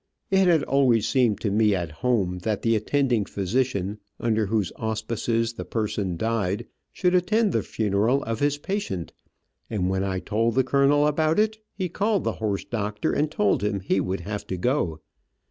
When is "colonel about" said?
10.63-11.37